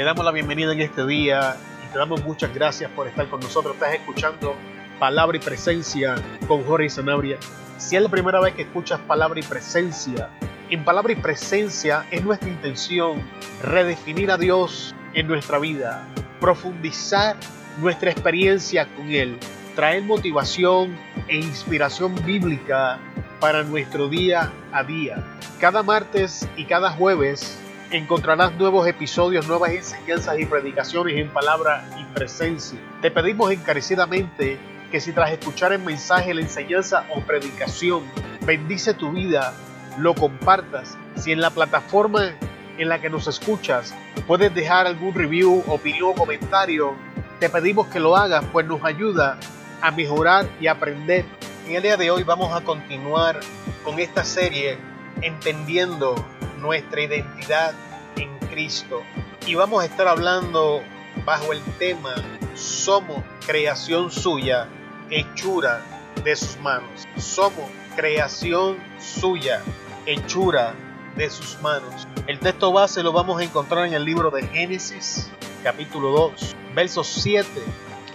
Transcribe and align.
Te 0.00 0.04
damos 0.04 0.24
la 0.24 0.30
bienvenida 0.30 0.72
en 0.72 0.80
este 0.80 1.06
día 1.06 1.58
y 1.86 1.92
te 1.92 1.98
damos 1.98 2.24
muchas 2.24 2.54
gracias 2.54 2.90
por 2.92 3.06
estar 3.06 3.28
con 3.28 3.38
nosotros. 3.38 3.74
Estás 3.74 3.92
escuchando 3.96 4.56
Palabra 4.98 5.36
y 5.36 5.40
Presencia 5.40 6.14
con 6.48 6.64
Jorge 6.64 6.88
Sanabria. 6.88 7.36
Si 7.76 7.96
es 7.96 8.02
la 8.02 8.08
primera 8.08 8.40
vez 8.40 8.54
que 8.54 8.62
escuchas 8.62 8.98
Palabra 9.00 9.38
y 9.40 9.42
Presencia, 9.42 10.30
en 10.70 10.86
Palabra 10.86 11.12
y 11.12 11.16
Presencia 11.16 12.06
es 12.10 12.24
nuestra 12.24 12.48
intención 12.48 13.22
redefinir 13.62 14.30
a 14.30 14.38
Dios 14.38 14.94
en 15.12 15.28
nuestra 15.28 15.58
vida, 15.58 16.08
profundizar 16.40 17.36
nuestra 17.78 18.10
experiencia 18.10 18.86
con 18.96 19.10
Él, 19.10 19.36
traer 19.76 20.02
motivación 20.02 20.96
e 21.28 21.36
inspiración 21.36 22.14
bíblica 22.24 22.98
para 23.38 23.64
nuestro 23.64 24.08
día 24.08 24.50
a 24.72 24.82
día. 24.82 25.22
Cada 25.60 25.82
martes 25.82 26.48
y 26.56 26.64
cada 26.64 26.90
jueves 26.90 27.60
encontrarás 27.90 28.54
nuevos 28.54 28.86
episodios, 28.86 29.48
nuevas 29.48 29.72
enseñanzas 29.72 30.38
y 30.38 30.46
predicaciones 30.46 31.16
en 31.16 31.28
palabra 31.28 31.84
y 31.98 32.04
presencia. 32.14 32.78
Te 33.02 33.10
pedimos 33.10 33.50
encarecidamente 33.50 34.58
que 34.90 35.00
si 35.00 35.12
tras 35.12 35.32
escuchar 35.32 35.72
el 35.72 35.80
mensaje, 35.80 36.34
la 36.34 36.40
enseñanza 36.40 37.04
o 37.14 37.20
predicación 37.20 38.04
bendice 38.44 38.94
tu 38.94 39.10
vida, 39.12 39.54
lo 39.98 40.14
compartas. 40.14 40.96
Si 41.16 41.32
en 41.32 41.40
la 41.40 41.50
plataforma 41.50 42.32
en 42.78 42.88
la 42.88 43.00
que 43.00 43.10
nos 43.10 43.26
escuchas 43.26 43.94
puedes 44.26 44.54
dejar 44.54 44.86
algún 44.86 45.14
review, 45.14 45.64
opinión 45.66 46.10
o 46.10 46.14
comentario, 46.14 46.94
te 47.40 47.48
pedimos 47.48 47.88
que 47.88 48.00
lo 48.00 48.16
hagas, 48.16 48.44
pues 48.52 48.66
nos 48.66 48.84
ayuda 48.84 49.38
a 49.80 49.90
mejorar 49.90 50.46
y 50.60 50.66
aprender. 50.66 51.24
En 51.66 51.76
el 51.76 51.82
día 51.82 51.96
de 51.96 52.10
hoy 52.10 52.22
vamos 52.22 52.54
a 52.54 52.62
continuar 52.62 53.40
con 53.84 53.98
esta 53.98 54.24
serie 54.24 54.78
entendiendo 55.22 56.14
nuestra 56.60 57.02
identidad 57.02 57.74
en 58.16 58.36
Cristo. 58.48 59.02
Y 59.46 59.54
vamos 59.54 59.82
a 59.82 59.86
estar 59.86 60.06
hablando 60.06 60.82
bajo 61.24 61.52
el 61.52 61.62
tema 61.78 62.14
Somos 62.54 63.22
creación 63.46 64.10
suya, 64.10 64.68
hechura 65.10 65.82
de 66.22 66.36
sus 66.36 66.58
manos. 66.58 67.08
Somos 67.16 67.68
creación 67.96 68.76
suya, 68.98 69.62
hechura 70.06 70.74
de 71.16 71.30
sus 71.30 71.60
manos. 71.62 72.06
El 72.26 72.38
texto 72.38 72.72
base 72.72 73.02
lo 73.02 73.12
vamos 73.12 73.40
a 73.40 73.44
encontrar 73.44 73.86
en 73.86 73.94
el 73.94 74.04
libro 74.04 74.30
de 74.30 74.46
Génesis, 74.46 75.30
capítulo 75.62 76.10
2, 76.10 76.56
verso 76.74 77.02
7. 77.02 77.48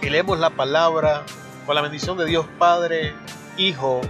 Y 0.02 0.10
leemos 0.10 0.38
la 0.38 0.50
palabra 0.50 1.24
con 1.66 1.74
la 1.74 1.82
bendición 1.82 2.16
de 2.16 2.26
Dios 2.26 2.46
Padre, 2.58 3.14
Hijo 3.56 4.00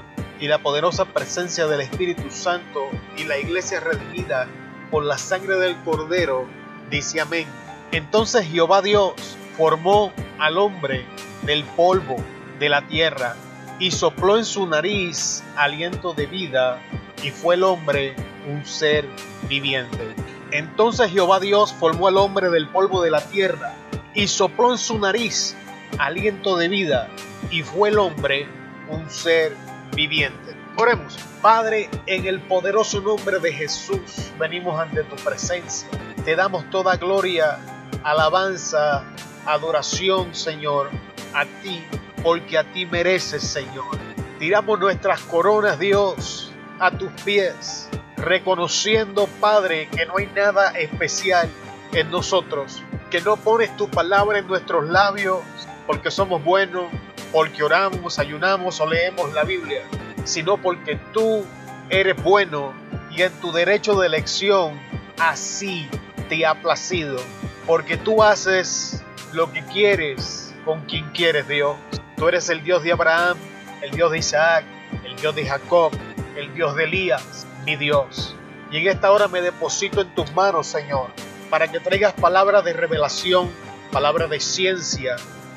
y 0.40 0.48
la 0.48 0.58
poderosa 0.58 1.04
presencia 1.06 1.66
del 1.66 1.80
Espíritu 1.80 2.30
Santo 2.30 2.88
y 3.16 3.24
la 3.24 3.38
iglesia 3.38 3.80
redimida 3.80 4.46
por 4.90 5.04
la 5.04 5.18
sangre 5.18 5.56
del 5.56 5.76
Cordero, 5.84 6.46
dice 6.90 7.20
amén. 7.20 7.46
Entonces 7.92 8.46
Jehová 8.46 8.82
Dios 8.82 9.14
formó 9.56 10.12
al 10.38 10.58
hombre 10.58 11.06
del 11.42 11.64
polvo 11.64 12.16
de 12.58 12.68
la 12.68 12.86
tierra 12.86 13.36
y 13.78 13.90
sopló 13.90 14.36
en 14.36 14.44
su 14.44 14.66
nariz 14.66 15.42
aliento 15.56 16.12
de 16.14 16.26
vida 16.26 16.80
y 17.22 17.30
fue 17.30 17.54
el 17.54 17.64
hombre 17.64 18.14
un 18.48 18.64
ser 18.64 19.06
viviente. 19.48 20.14
Entonces 20.50 21.10
Jehová 21.10 21.40
Dios 21.40 21.72
formó 21.72 22.08
al 22.08 22.16
hombre 22.16 22.50
del 22.50 22.68
polvo 22.68 23.02
de 23.02 23.10
la 23.10 23.20
tierra 23.20 23.74
y 24.14 24.28
sopló 24.28 24.72
en 24.72 24.78
su 24.78 24.98
nariz 24.98 25.56
aliento 25.98 26.56
de 26.56 26.68
vida 26.68 27.08
y 27.50 27.62
fue 27.62 27.90
el 27.90 27.98
hombre 27.98 28.46
un 28.88 29.10
ser 29.10 29.56
viviente. 29.94 30.56
Oremos, 30.76 31.16
Padre, 31.40 31.88
en 32.06 32.26
el 32.26 32.40
poderoso 32.40 33.00
nombre 33.00 33.38
de 33.38 33.52
Jesús 33.52 34.30
venimos 34.38 34.78
ante 34.78 35.04
tu 35.04 35.16
presencia. 35.16 35.88
Te 36.24 36.36
damos 36.36 36.68
toda 36.70 36.96
gloria, 36.96 37.58
alabanza, 38.02 39.04
adoración, 39.46 40.34
Señor, 40.34 40.90
a 41.32 41.44
ti, 41.62 41.82
porque 42.22 42.58
a 42.58 42.64
ti 42.72 42.84
mereces, 42.84 43.42
Señor. 43.42 43.96
Tiramos 44.38 44.78
nuestras 44.78 45.20
coronas, 45.20 45.78
Dios, 45.78 46.52
a 46.78 46.90
tus 46.90 47.10
pies, 47.22 47.88
reconociendo, 48.16 49.28
Padre, 49.40 49.88
que 49.88 50.04
no 50.04 50.18
hay 50.18 50.26
nada 50.26 50.72
especial 50.78 51.48
en 51.92 52.10
nosotros, 52.10 52.82
que 53.10 53.20
no 53.22 53.36
pones 53.36 53.74
tu 53.76 53.88
palabra 53.88 54.38
en 54.38 54.46
nuestros 54.46 54.86
labios 54.88 55.38
porque 55.86 56.10
somos 56.10 56.42
buenos, 56.44 56.86
porque 57.32 57.62
oramos, 57.62 58.18
ayunamos 58.18 58.80
o 58.80 58.86
leemos 58.86 59.32
la 59.32 59.44
Biblia, 59.44 59.82
sino 60.24 60.56
porque 60.56 60.96
tú 61.12 61.44
eres 61.88 62.20
bueno 62.22 62.72
y 63.10 63.22
en 63.22 63.32
tu 63.40 63.52
derecho 63.52 63.94
de 63.98 64.06
elección 64.06 64.78
así 65.18 65.88
te 66.28 66.44
ha 66.44 66.60
placido, 66.60 67.18
porque 67.66 67.96
tú 67.96 68.22
haces 68.22 69.02
lo 69.32 69.52
que 69.52 69.64
quieres 69.64 70.54
con 70.64 70.82
quien 70.82 71.08
quieres, 71.10 71.46
Dios. 71.46 71.76
Tú 72.16 72.28
eres 72.28 72.48
el 72.48 72.62
Dios 72.62 72.82
de 72.82 72.92
Abraham, 72.92 73.36
el 73.82 73.90
Dios 73.92 74.10
de 74.10 74.18
Isaac, 74.18 74.64
el 75.04 75.16
Dios 75.16 75.34
de 75.34 75.46
Jacob, 75.46 75.92
el 76.36 76.52
Dios 76.54 76.74
de 76.74 76.84
Elías, 76.84 77.46
mi 77.64 77.76
Dios. 77.76 78.34
Y 78.70 78.78
en 78.78 78.88
esta 78.88 79.12
hora 79.12 79.28
me 79.28 79.40
deposito 79.40 80.00
en 80.00 80.14
tus 80.14 80.32
manos, 80.32 80.66
Señor, 80.66 81.10
para 81.50 81.68
que 81.68 81.78
traigas 81.78 82.14
palabras 82.14 82.64
de 82.64 82.72
revelación, 82.72 83.50
palabras 83.92 84.28
de 84.28 84.40
ciencia, 84.40 85.16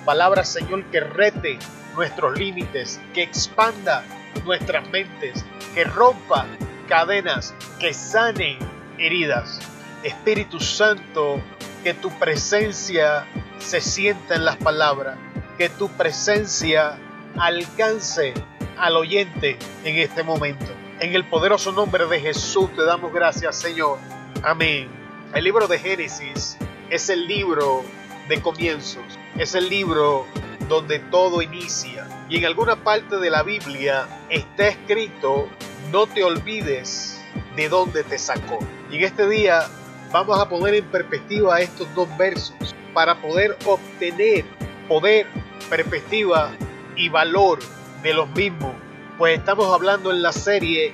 palabras, 0.10 0.50
Señor, 0.50 0.86
que 0.86 1.02
rete 1.02 1.60
nuestros 1.96 2.36
límites, 2.36 3.00
que 3.14 3.22
expanda 3.22 4.04
nuestras 4.44 4.90
mentes, 4.90 5.46
que 5.76 5.84
rompa 5.84 6.48
cadenas, 6.88 7.54
que 7.80 7.94
sane 7.94 8.58
heridas. 8.98 9.60
Espíritu 10.02 10.60
Santo, 10.60 11.40
que 11.84 11.94
tu 11.94 12.10
presencia 12.18 13.28
se 13.60 13.82
sienta 13.82 14.34
en 14.34 14.46
las 14.46 14.58
palabras, 14.58 15.16
que 15.60 15.70
tu 15.70 15.90
presencia 15.90 16.98
alcance 17.38 18.34
al 18.80 18.98
oyente 18.98 19.60
en 19.84 19.96
este 20.00 20.24
momento. 20.24 20.66
En 21.02 21.14
el 21.14 21.24
poderoso 21.24 21.72
nombre 21.72 22.08
de 22.08 22.20
Jesús 22.20 22.76
te 22.76 22.84
damos 22.84 23.14
gracias, 23.14 23.60
Señor. 23.60 24.00
Amén. 24.42 24.90
El 25.36 25.44
libro 25.44 25.68
de 25.68 25.78
Génesis 25.78 26.58
es 26.90 27.12
el 27.12 27.28
libro 27.28 27.84
de 28.30 28.42
comienzos, 28.42 29.04
es 29.38 29.56
el 29.56 29.68
libro 29.68 30.26
donde 30.70 31.00
todo 31.00 31.42
inicia. 31.42 32.08
Y 32.30 32.38
en 32.38 32.46
alguna 32.46 32.78
parte 32.78 33.18
de 33.18 33.30
la 33.30 33.44
Biblia 33.44 34.08
está 34.30 34.70
escrito, 34.70 35.50
no 35.92 36.08
te 36.08 36.24
olvides 36.24 37.20
de 37.56 37.68
dónde 37.68 38.04
te 38.04 38.18
sacó. 38.18 38.60
Y 38.90 38.98
en 38.98 39.04
este 39.04 39.28
día 39.28 39.68
vamos 40.12 40.40
a 40.40 40.48
poner 40.48 40.76
en 40.76 40.86
perspectiva 40.86 41.60
estos 41.60 41.94
dos 41.96 42.08
versos 42.18 42.76
para 42.94 43.20
poder 43.20 43.58
obtener 43.66 44.46
poder, 44.90 45.28
perspectiva 45.70 46.52
y 46.98 47.08
valor 47.08 47.60
de 48.02 48.14
los 48.14 48.30
mismos. 48.32 48.74
Pues 49.18 49.38
estamos 49.38 49.72
hablando 49.74 50.12
en 50.12 50.22
la 50.22 50.34
serie 50.34 50.94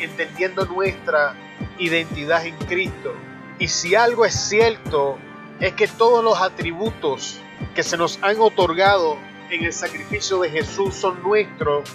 entendiendo 0.00 0.64
nuestra 0.66 1.34
identidad 1.78 2.44
en 2.44 2.56
Cristo. 2.66 3.14
Y 3.58 3.68
si 3.68 3.94
algo 3.94 4.24
es 4.24 4.34
cierto, 4.34 5.16
es 5.60 5.74
que 5.74 5.86
todos 5.86 6.24
los 6.24 6.40
atributos 6.40 7.40
que 7.74 7.82
se 7.82 7.96
nos 7.96 8.18
han 8.22 8.40
otorgado 8.40 9.16
en 9.50 9.64
el 9.64 9.72
sacrificio 9.72 10.40
de 10.40 10.50
Jesús 10.50 10.94
son 10.94 11.22
nuestros, 11.22 11.88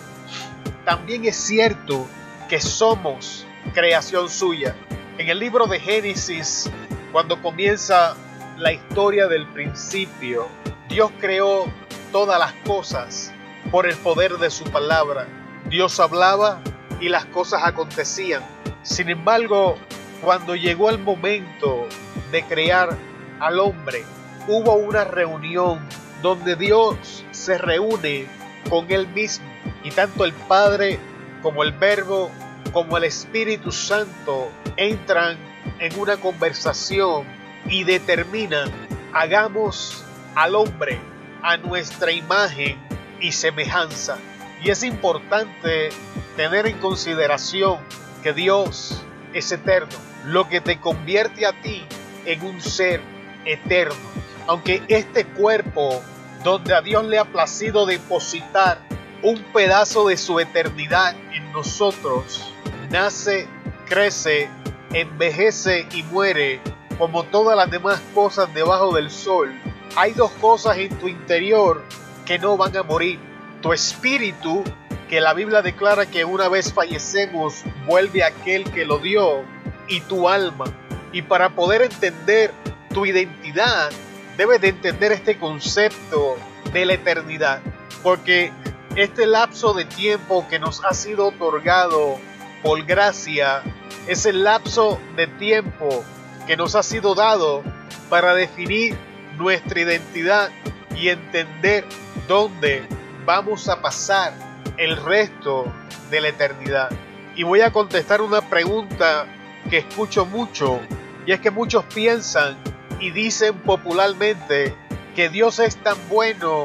también 0.85 1.25
es 1.25 1.35
cierto 1.35 2.07
que 2.47 2.59
somos 2.59 3.45
creación 3.73 4.29
suya. 4.29 4.75
En 5.17 5.29
el 5.29 5.39
libro 5.39 5.67
de 5.67 5.79
Génesis, 5.79 6.69
cuando 7.11 7.41
comienza 7.41 8.15
la 8.57 8.71
historia 8.71 9.27
del 9.27 9.47
principio, 9.47 10.47
Dios 10.87 11.11
creó 11.19 11.65
todas 12.11 12.39
las 12.39 12.53
cosas 12.65 13.31
por 13.71 13.87
el 13.87 13.95
poder 13.97 14.37
de 14.37 14.49
su 14.49 14.63
palabra. 14.65 15.27
Dios 15.69 15.99
hablaba 15.99 16.61
y 16.99 17.09
las 17.09 17.25
cosas 17.25 17.61
acontecían. 17.63 18.43
Sin 18.83 19.09
embargo, 19.09 19.77
cuando 20.23 20.55
llegó 20.55 20.89
el 20.89 20.99
momento 20.99 21.87
de 22.31 22.43
crear 22.43 22.97
al 23.39 23.59
hombre, 23.59 24.03
hubo 24.47 24.75
una 24.75 25.03
reunión 25.03 25.79
donde 26.21 26.55
Dios 26.55 27.23
se 27.31 27.57
reúne 27.57 28.27
con 28.69 28.91
Él 28.91 29.07
mismo 29.07 29.45
y 29.83 29.91
tanto 29.91 30.25
el 30.25 30.33
Padre 30.33 30.99
como 31.41 31.63
el 31.63 31.71
Verbo 31.71 32.29
como 32.71 32.97
el 32.97 33.05
Espíritu 33.05 33.71
Santo 33.71 34.51
entran 34.77 35.37
en 35.79 35.97
una 35.99 36.17
conversación 36.17 37.25
y 37.67 37.83
determinan, 37.83 38.69
hagamos 39.13 40.03
al 40.35 40.55
hombre 40.55 40.99
a 41.41 41.57
nuestra 41.57 42.11
imagen 42.11 42.77
y 43.19 43.31
semejanza. 43.31 44.17
Y 44.61 44.69
es 44.69 44.83
importante 44.83 45.89
tener 46.35 46.67
en 46.67 46.77
consideración 46.79 47.79
que 48.21 48.33
Dios 48.33 49.01
es 49.33 49.51
eterno, 49.51 49.95
lo 50.25 50.47
que 50.47 50.61
te 50.61 50.79
convierte 50.79 51.45
a 51.45 51.53
ti 51.61 51.85
en 52.25 52.43
un 52.43 52.61
ser 52.61 53.01
eterno 53.45 54.09
aunque 54.49 54.81
este 54.87 55.25
cuerpo 55.25 56.01
donde 56.43 56.73
a 56.73 56.81
Dios 56.81 57.05
le 57.05 57.19
ha 57.19 57.25
placido 57.25 57.85
depositar 57.85 58.79
un 59.21 59.37
pedazo 59.53 60.07
de 60.07 60.17
su 60.17 60.39
eternidad 60.39 61.15
en 61.31 61.51
nosotros, 61.51 62.51
nace, 62.89 63.47
crece, 63.85 64.49
envejece 64.91 65.87
y 65.93 66.01
muere 66.01 66.61
como 66.97 67.25
todas 67.25 67.55
las 67.55 67.69
demás 67.69 68.01
cosas 68.15 68.51
debajo 68.55 68.91
del 68.91 69.11
sol, 69.11 69.53
hay 69.95 70.13
dos 70.13 70.31
cosas 70.41 70.79
en 70.79 70.97
tu 70.97 71.07
interior 71.07 71.85
que 72.25 72.39
no 72.39 72.57
van 72.57 72.75
a 72.75 72.81
morir. 72.81 73.19
Tu 73.61 73.71
espíritu, 73.71 74.63
que 75.09 75.21
la 75.21 75.35
Biblia 75.35 75.61
declara 75.61 76.07
que 76.07 76.25
una 76.25 76.49
vez 76.49 76.73
fallecemos 76.73 77.61
vuelve 77.85 78.23
aquel 78.23 78.63
que 78.71 78.83
lo 78.83 78.97
dio, 78.97 79.43
y 79.87 80.01
tu 80.01 80.27
alma. 80.27 80.65
Y 81.11 81.21
para 81.21 81.49
poder 81.49 81.83
entender 81.83 82.51
tu 82.99 83.05
identidad, 83.05 83.91
debes 84.35 84.59
de 84.59 84.67
entender 84.69 85.13
este 85.13 85.39
concepto 85.39 86.35
de 86.73 86.83
la 86.85 86.95
eternidad. 86.95 87.61
Porque 88.03 88.51
este 88.97 89.25
lapso 89.25 89.73
de 89.73 89.85
tiempo 89.85 90.45
que 90.49 90.59
nos 90.59 90.83
ha 90.83 90.93
sido 90.93 91.27
otorgado 91.27 92.17
por 92.61 92.83
gracia 92.83 93.63
es 94.05 94.25
el 94.25 94.43
lapso 94.43 94.99
de 95.15 95.27
tiempo 95.27 96.03
que 96.45 96.57
nos 96.57 96.75
ha 96.75 96.83
sido 96.83 97.15
dado 97.15 97.63
para 98.09 98.33
definir 98.33 98.97
nuestra 99.37 99.79
identidad 99.79 100.49
y 100.93 101.07
entender 101.07 101.85
dónde 102.27 102.85
vamos 103.25 103.69
a 103.69 103.81
pasar 103.81 104.33
el 104.75 104.97
resto 104.97 105.71
de 106.11 106.19
la 106.19 106.27
eternidad. 106.27 106.89
Y 107.37 107.43
voy 107.43 107.61
a 107.61 107.71
contestar 107.71 108.21
una 108.21 108.41
pregunta 108.41 109.25
que 109.69 109.77
escucho 109.77 110.25
mucho 110.25 110.81
y 111.25 111.31
es 111.31 111.39
que 111.39 111.49
muchos 111.49 111.85
piensan 111.85 112.57
y 112.99 113.11
dicen 113.11 113.57
popularmente 113.59 114.75
que 115.15 115.29
Dios 115.29 115.59
es 115.59 115.77
tan 115.77 115.97
bueno 116.09 116.63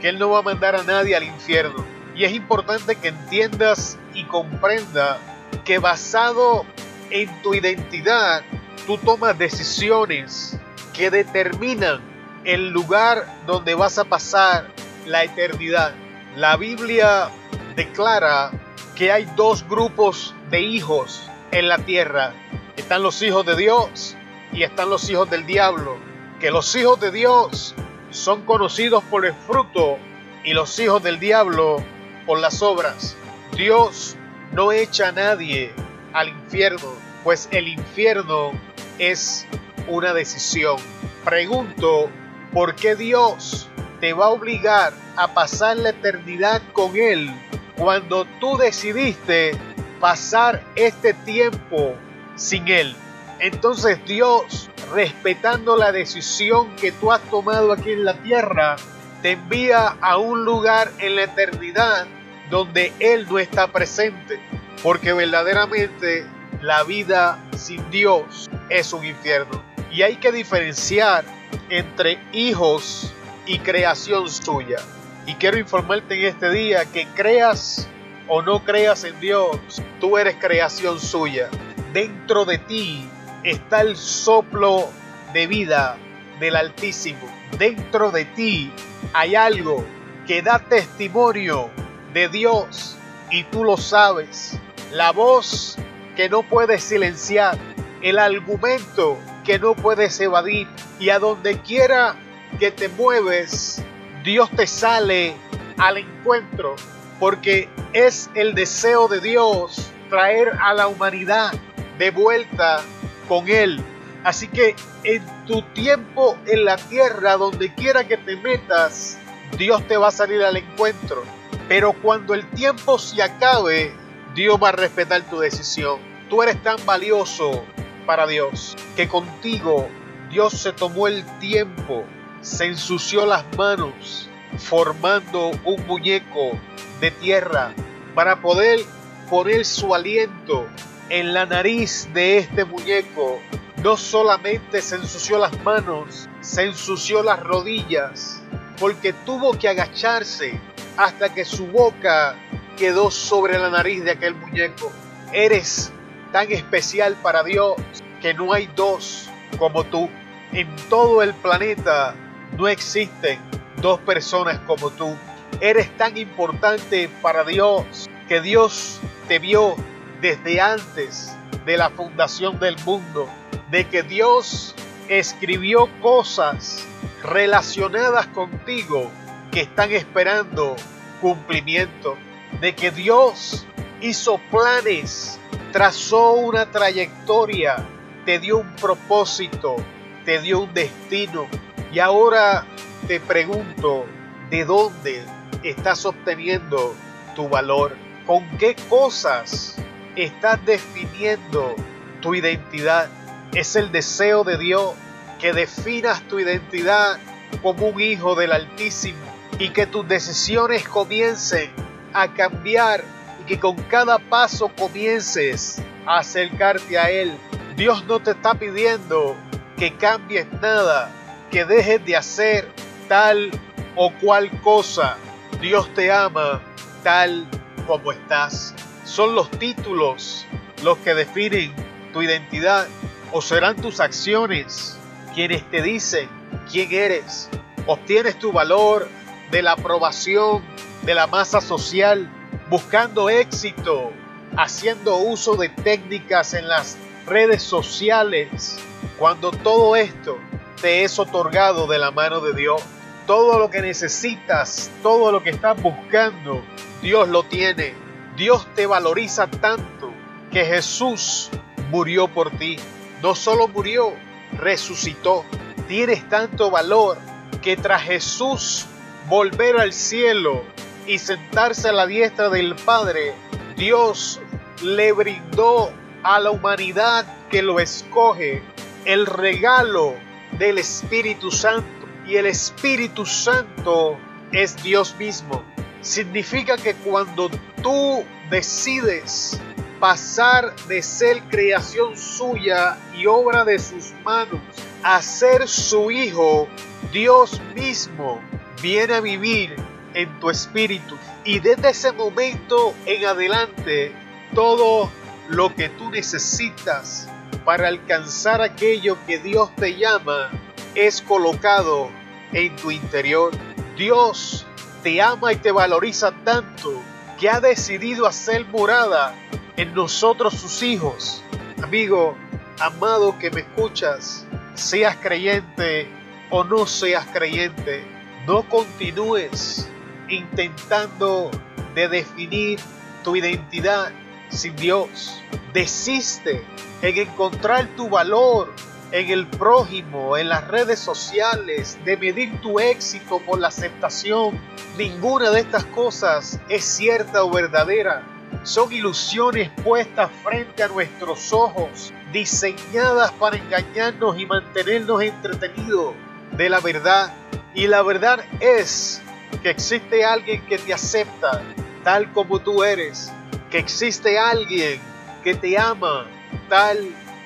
que 0.00 0.08
Él 0.08 0.18
no 0.18 0.30
va 0.30 0.40
a 0.40 0.42
mandar 0.42 0.76
a 0.76 0.82
nadie 0.82 1.16
al 1.16 1.24
infierno. 1.24 1.84
Y 2.14 2.24
es 2.24 2.32
importante 2.32 2.96
que 2.96 3.08
entiendas 3.08 3.98
y 4.14 4.24
comprenda 4.24 5.18
que 5.64 5.78
basado 5.78 6.64
en 7.10 7.42
tu 7.42 7.54
identidad 7.54 8.42
tú 8.86 8.98
tomas 8.98 9.38
decisiones 9.38 10.58
que 10.92 11.10
determinan 11.10 12.00
el 12.44 12.70
lugar 12.70 13.26
donde 13.46 13.74
vas 13.74 13.98
a 13.98 14.04
pasar 14.04 14.68
la 15.06 15.24
eternidad. 15.24 15.94
La 16.36 16.56
Biblia 16.56 17.30
declara 17.74 18.50
que 18.94 19.12
hay 19.12 19.26
dos 19.36 19.68
grupos 19.68 20.34
de 20.50 20.60
hijos 20.60 21.28
en 21.50 21.68
la 21.68 21.78
tierra. 21.78 22.32
Están 22.76 23.02
los 23.02 23.20
hijos 23.22 23.44
de 23.44 23.56
Dios 23.56 24.15
y 24.52 24.62
están 24.62 24.90
los 24.90 25.08
hijos 25.10 25.30
del 25.30 25.46
diablo. 25.46 25.96
Que 26.40 26.50
los 26.50 26.74
hijos 26.76 27.00
de 27.00 27.10
Dios 27.10 27.74
son 28.10 28.42
conocidos 28.42 29.02
por 29.04 29.26
el 29.26 29.34
fruto 29.34 29.98
y 30.44 30.52
los 30.52 30.78
hijos 30.78 31.02
del 31.02 31.18
diablo 31.18 31.82
por 32.26 32.38
las 32.38 32.62
obras. 32.62 33.16
Dios 33.56 34.16
no 34.52 34.72
echa 34.72 35.08
a 35.08 35.12
nadie 35.12 35.72
al 36.12 36.28
infierno, 36.28 36.92
pues 37.24 37.48
el 37.52 37.68
infierno 37.68 38.52
es 38.98 39.46
una 39.88 40.12
decisión. 40.12 40.76
Pregunto, 41.24 42.08
¿por 42.52 42.74
qué 42.74 42.96
Dios 42.96 43.68
te 44.00 44.12
va 44.12 44.26
a 44.26 44.30
obligar 44.30 44.92
a 45.16 45.28
pasar 45.34 45.76
la 45.76 45.90
eternidad 45.90 46.62
con 46.72 46.96
Él 46.96 47.30
cuando 47.76 48.24
tú 48.40 48.56
decidiste 48.56 49.52
pasar 50.00 50.62
este 50.76 51.12
tiempo 51.14 51.94
sin 52.36 52.68
Él? 52.68 52.96
Entonces 53.38 53.98
Dios, 54.06 54.70
respetando 54.92 55.76
la 55.76 55.92
decisión 55.92 56.74
que 56.76 56.92
tú 56.92 57.12
has 57.12 57.20
tomado 57.22 57.72
aquí 57.72 57.92
en 57.92 58.04
la 58.04 58.14
tierra, 58.22 58.76
te 59.22 59.32
envía 59.32 59.96
a 60.00 60.16
un 60.16 60.44
lugar 60.44 60.90
en 60.98 61.16
la 61.16 61.24
eternidad 61.24 62.06
donde 62.50 62.92
Él 63.00 63.26
no 63.28 63.38
está 63.38 63.68
presente. 63.68 64.40
Porque 64.82 65.12
verdaderamente 65.12 66.26
la 66.62 66.84
vida 66.84 67.38
sin 67.56 67.90
Dios 67.90 68.48
es 68.68 68.92
un 68.92 69.04
infierno. 69.04 69.62
Y 69.90 70.02
hay 70.02 70.16
que 70.16 70.32
diferenciar 70.32 71.24
entre 71.70 72.18
hijos 72.32 73.12
y 73.46 73.58
creación 73.58 74.28
suya. 74.28 74.78
Y 75.26 75.34
quiero 75.34 75.58
informarte 75.58 76.14
en 76.14 76.26
este 76.26 76.50
día 76.50 76.84
que 76.84 77.06
creas 77.14 77.88
o 78.28 78.42
no 78.42 78.64
creas 78.64 79.04
en 79.04 79.18
Dios, 79.20 79.56
tú 80.00 80.18
eres 80.18 80.36
creación 80.36 81.00
suya. 81.00 81.48
Dentro 81.92 82.44
de 82.44 82.58
ti 82.58 83.08
está 83.46 83.80
el 83.80 83.96
soplo 83.96 84.88
de 85.32 85.46
vida 85.46 85.96
del 86.40 86.56
Altísimo. 86.56 87.28
Dentro 87.58 88.10
de 88.10 88.24
ti 88.24 88.72
hay 89.12 89.36
algo 89.36 89.84
que 90.26 90.42
da 90.42 90.58
testimonio 90.58 91.70
de 92.12 92.28
Dios 92.28 92.96
y 93.30 93.44
tú 93.44 93.62
lo 93.62 93.76
sabes. 93.76 94.58
La 94.92 95.12
voz 95.12 95.76
que 96.16 96.28
no 96.28 96.42
puedes 96.42 96.82
silenciar, 96.82 97.56
el 98.02 98.18
argumento 98.18 99.16
que 99.44 99.60
no 99.60 99.74
puedes 99.74 100.18
evadir 100.20 100.66
y 100.98 101.10
a 101.10 101.20
donde 101.20 101.60
quiera 101.60 102.16
que 102.58 102.72
te 102.72 102.88
mueves, 102.88 103.80
Dios 104.24 104.50
te 104.50 104.66
sale 104.66 105.36
al 105.78 105.98
encuentro 105.98 106.74
porque 107.20 107.68
es 107.92 108.28
el 108.34 108.56
deseo 108.56 109.06
de 109.06 109.20
Dios 109.20 109.92
traer 110.10 110.52
a 110.60 110.74
la 110.74 110.88
humanidad 110.88 111.52
de 111.98 112.10
vuelta 112.10 112.82
con 113.28 113.48
Él. 113.48 113.80
Así 114.24 114.48
que 114.48 114.74
en 115.04 115.22
tu 115.46 115.62
tiempo 115.62 116.36
en 116.46 116.64
la 116.64 116.76
tierra, 116.76 117.36
donde 117.36 117.72
quiera 117.74 118.06
que 118.08 118.16
te 118.16 118.36
metas, 118.36 119.18
Dios 119.56 119.86
te 119.86 119.96
va 119.96 120.08
a 120.08 120.12
salir 120.12 120.42
al 120.42 120.56
encuentro. 120.56 121.22
Pero 121.68 121.92
cuando 121.92 122.34
el 122.34 122.48
tiempo 122.50 122.98
se 122.98 123.22
acabe, 123.22 123.92
Dios 124.34 124.58
va 124.62 124.70
a 124.70 124.72
respetar 124.72 125.22
tu 125.22 125.38
decisión. 125.38 126.00
Tú 126.28 126.42
eres 126.42 126.60
tan 126.62 126.76
valioso 126.84 127.64
para 128.04 128.26
Dios 128.26 128.76
que 128.96 129.08
contigo 129.08 129.88
Dios 130.30 130.54
se 130.54 130.72
tomó 130.72 131.06
el 131.08 131.24
tiempo, 131.38 132.04
se 132.40 132.66
ensució 132.66 133.26
las 133.26 133.44
manos 133.56 134.28
formando 134.58 135.50
un 135.64 135.86
muñeco 135.86 136.58
de 137.00 137.10
tierra 137.10 137.74
para 138.14 138.40
poder 138.40 138.80
poner 139.28 139.64
su 139.64 139.94
aliento 139.94 140.66
en 141.08 141.32
la 141.32 141.46
nariz 141.46 142.08
de 142.12 142.38
este 142.38 142.64
muñeco. 142.64 143.40
No 143.82 143.96
solamente 143.96 144.80
se 144.82 144.96
ensució 144.96 145.38
las 145.38 145.62
manos, 145.62 146.28
se 146.40 146.64
ensució 146.64 147.22
las 147.22 147.40
rodillas, 147.40 148.42
porque 148.80 149.12
tuvo 149.12 149.52
que 149.52 149.68
agacharse 149.68 150.58
hasta 150.96 151.32
que 151.32 151.44
su 151.44 151.66
boca 151.66 152.34
quedó 152.76 153.10
sobre 153.10 153.58
la 153.58 153.70
nariz 153.70 154.04
de 154.04 154.12
aquel 154.12 154.34
muñeco. 154.34 154.90
Eres 155.32 155.92
tan 156.32 156.50
especial 156.50 157.14
para 157.22 157.42
Dios 157.42 157.76
que 158.20 158.34
no 158.34 158.52
hay 158.52 158.68
dos 158.74 159.28
como 159.58 159.84
tú. 159.84 160.08
En 160.52 160.74
todo 160.88 161.22
el 161.22 161.34
planeta 161.34 162.14
no 162.56 162.68
existen 162.68 163.38
dos 163.82 164.00
personas 164.00 164.58
como 164.66 164.90
tú. 164.90 165.14
Eres 165.60 165.94
tan 165.96 166.16
importante 166.16 167.08
para 167.22 167.44
Dios 167.44 168.08
que 168.28 168.40
Dios 168.40 169.00
te 169.28 169.38
vio 169.38 169.76
desde 170.20 170.60
antes 170.60 171.34
de 171.64 171.76
la 171.76 171.90
fundación 171.90 172.58
del 172.58 172.76
mundo, 172.84 173.28
de 173.70 173.86
que 173.88 174.02
Dios 174.02 174.74
escribió 175.08 175.88
cosas 176.00 176.86
relacionadas 177.22 178.26
contigo 178.28 179.10
que 179.50 179.62
están 179.62 179.92
esperando 179.92 180.76
cumplimiento 181.20 182.16
de 182.60 182.74
que 182.74 182.90
Dios 182.90 183.66
hizo 184.00 184.38
planes, 184.50 185.38
trazó 185.72 186.32
una 186.32 186.70
trayectoria, 186.70 187.76
te 188.24 188.38
dio 188.38 188.58
un 188.58 188.76
propósito, 188.76 189.76
te 190.24 190.40
dio 190.40 190.60
un 190.60 190.74
destino. 190.74 191.46
Y 191.92 191.98
ahora 191.98 192.66
te 193.06 193.20
pregunto, 193.20 194.06
¿de 194.50 194.64
dónde 194.64 195.24
estás 195.62 196.04
obteniendo 196.06 196.94
tu 197.34 197.48
valor? 197.48 197.96
¿Con 198.26 198.48
qué 198.58 198.74
cosas 198.88 199.76
estás 200.24 200.64
definiendo 200.64 201.74
tu 202.20 202.34
identidad? 202.34 203.08
Es 203.52 203.76
el 203.76 203.92
deseo 203.92 204.44
de 204.44 204.58
Dios 204.58 204.94
que 205.40 205.52
definas 205.52 206.22
tu 206.28 206.38
identidad 206.38 207.18
como 207.62 207.88
un 207.88 208.00
hijo 208.00 208.34
del 208.34 208.52
Altísimo 208.52 209.18
y 209.58 209.70
que 209.70 209.86
tus 209.86 210.06
decisiones 210.08 210.88
comiencen 210.88 211.70
a 212.12 212.32
cambiar 212.32 213.04
y 213.40 213.44
que 213.44 213.60
con 213.60 213.76
cada 213.76 214.18
paso 214.18 214.68
comiences 214.68 215.82
a 216.06 216.18
acercarte 216.18 216.98
a 216.98 217.10
Él. 217.10 217.36
Dios 217.76 218.04
no 218.06 218.20
te 218.20 218.30
está 218.30 218.54
pidiendo 218.54 219.36
que 219.76 219.94
cambies 219.94 220.50
nada, 220.60 221.10
que 221.50 221.64
dejes 221.64 222.04
de 222.04 222.16
hacer 222.16 222.68
tal 223.08 223.50
o 223.94 224.12
cual 224.14 224.50
cosa. 224.62 225.16
Dios 225.60 225.92
te 225.94 226.10
ama 226.10 226.62
tal 227.02 227.46
como 227.86 228.12
estás. 228.12 228.74
Son 229.04 229.34
los 229.34 229.50
títulos 229.50 230.46
los 230.82 230.98
que 230.98 231.14
definen 231.14 231.72
tu 232.12 232.22
identidad 232.22 232.86
o 233.32 233.40
serán 233.40 233.76
tus 233.76 234.00
acciones 234.00 234.98
quienes 235.34 235.68
te 235.70 235.82
dicen 235.82 236.28
quién 236.70 236.92
eres. 236.92 237.48
Obtienes 237.86 238.38
tu 238.38 238.52
valor 238.52 239.08
de 239.50 239.62
la 239.62 239.72
aprobación 239.72 240.64
de 241.02 241.14
la 241.14 241.28
masa 241.28 241.60
social, 241.60 242.28
buscando 242.68 243.30
éxito, 243.30 244.10
haciendo 244.56 245.16
uso 245.18 245.54
de 245.54 245.68
técnicas 245.68 246.52
en 246.52 246.68
las 246.68 246.96
redes 247.26 247.62
sociales, 247.62 248.76
cuando 249.18 249.52
todo 249.52 249.94
esto 249.94 250.36
te 250.80 251.04
es 251.04 251.18
otorgado 251.18 251.86
de 251.86 251.98
la 251.98 252.10
mano 252.10 252.40
de 252.40 252.54
Dios. 252.54 252.82
Todo 253.26 253.58
lo 253.58 253.70
que 253.70 253.82
necesitas, 253.82 254.90
todo 255.02 255.32
lo 255.32 255.42
que 255.42 255.50
estás 255.50 255.80
buscando, 255.82 256.62
Dios 257.02 257.28
lo 257.28 257.42
tiene. 257.42 257.94
Dios 258.36 258.66
te 258.74 258.86
valoriza 258.86 259.48
tanto 259.48 260.12
que 260.52 260.64
Jesús 260.64 261.50
murió 261.90 262.28
por 262.28 262.50
ti. 262.52 262.76
No 263.22 263.34
solo 263.34 263.66
murió, 263.68 264.12
resucitó. 264.52 265.44
Tienes 265.88 266.28
tanto 266.28 266.70
valor 266.70 267.18
que 267.62 267.76
tras 267.76 268.02
Jesús 268.02 268.86
volver 269.28 269.80
al 269.80 269.92
cielo 269.92 270.62
y 271.06 271.18
sentarse 271.18 271.88
a 271.88 271.92
la 271.92 272.06
diestra 272.06 272.48
del 272.48 272.76
Padre, 272.76 273.34
Dios 273.76 274.40
le 274.82 275.12
brindó 275.12 275.90
a 276.22 276.40
la 276.40 276.50
humanidad 276.50 277.26
que 277.50 277.62
lo 277.62 277.80
escoge 277.80 278.62
el 279.04 279.26
regalo 279.26 280.14
del 280.52 280.78
Espíritu 280.78 281.50
Santo. 281.50 281.95
Y 282.26 282.36
el 282.36 282.46
Espíritu 282.46 283.24
Santo 283.24 284.18
es 284.52 284.82
Dios 284.82 285.14
mismo. 285.18 285.62
Significa 286.00 286.76
que 286.76 286.94
cuando 286.94 287.50
tú 287.82 288.24
decides 288.50 289.60
pasar 290.00 290.74
de 290.88 291.02
ser 291.02 291.42
creación 291.44 292.16
suya 292.16 292.98
y 293.14 293.26
obra 293.26 293.64
de 293.64 293.78
sus 293.78 294.12
manos 294.24 294.60
a 295.02 295.22
ser 295.22 295.68
su 295.68 296.10
hijo, 296.10 296.68
Dios 297.12 297.60
mismo 297.74 298.40
viene 298.82 299.14
a 299.14 299.20
vivir 299.20 299.74
en 300.14 300.40
tu 300.40 300.50
espíritu. 300.50 301.16
Y 301.44 301.60
desde 301.60 301.90
ese 301.90 302.12
momento 302.12 302.94
en 303.06 303.24
adelante, 303.24 304.12
todo 304.54 305.10
lo 305.48 305.74
que 305.74 305.88
tú 305.90 306.10
necesitas 306.10 307.28
para 307.64 307.88
alcanzar 307.88 308.62
aquello 308.62 309.16
que 309.26 309.38
Dios 309.38 309.74
te 309.76 309.96
llama 309.96 310.50
es 310.94 311.20
colocado 311.20 312.10
en 312.52 312.74
tu 312.76 312.90
interior. 312.90 313.52
Dios 313.96 314.66
te 315.02 315.20
ama 315.22 315.52
y 315.52 315.56
te 315.56 315.72
valoriza 315.72 316.32
tanto 316.44 317.02
que 317.38 317.48
ha 317.48 317.60
decidido 317.60 318.26
hacer 318.26 318.64
morada 318.66 319.34
en 319.76 319.94
nosotros 319.94 320.54
sus 320.54 320.82
hijos. 320.82 321.42
Amigo, 321.82 322.36
amado 322.80 323.38
que 323.38 323.50
me 323.50 323.60
escuchas, 323.60 324.46
seas 324.74 325.16
creyente 325.16 326.08
o 326.50 326.64
no 326.64 326.86
seas 326.86 327.26
creyente, 327.26 328.04
no 328.46 328.68
continúes 328.68 329.88
intentando 330.28 331.50
de 331.94 332.08
definir 332.08 332.80
tu 333.22 333.36
identidad 333.36 334.12
sin 334.48 334.76
Dios. 334.76 335.40
Desiste 335.72 336.64
en 337.02 337.18
encontrar 337.18 337.86
tu 337.96 338.08
valor 338.08 338.72
en 339.12 339.30
el 339.30 339.46
prójimo, 339.46 340.36
en 340.36 340.48
las 340.48 340.66
redes 340.68 340.98
sociales, 340.98 341.98
de 342.04 342.16
medir 342.16 342.60
tu 342.60 342.80
éxito 342.80 343.40
por 343.40 343.58
la 343.58 343.68
aceptación. 343.68 344.60
Ninguna 344.98 345.50
de 345.50 345.60
estas 345.60 345.84
cosas 345.84 346.58
es 346.68 346.84
cierta 346.84 347.44
o 347.44 347.50
verdadera. 347.50 348.22
Son 348.62 348.92
ilusiones 348.92 349.70
puestas 349.84 350.30
frente 350.42 350.82
a 350.82 350.88
nuestros 350.88 351.52
ojos, 351.52 352.12
diseñadas 352.32 353.32
para 353.32 353.56
engañarnos 353.56 354.38
y 354.38 354.46
mantenernos 354.46 355.22
entretenidos 355.22 356.14
de 356.52 356.68
la 356.68 356.80
verdad. 356.80 357.32
Y 357.74 357.86
la 357.86 358.02
verdad 358.02 358.40
es 358.60 359.20
que 359.62 359.70
existe 359.70 360.24
alguien 360.24 360.64
que 360.66 360.78
te 360.78 360.94
acepta 360.94 361.62
tal 362.02 362.32
como 362.32 362.60
tú 362.60 362.84
eres, 362.84 363.32
que 363.70 363.78
existe 363.78 364.38
alguien 364.38 365.00
que 365.42 365.54
te 365.54 365.78
ama 365.78 366.26
tal 366.68 366.98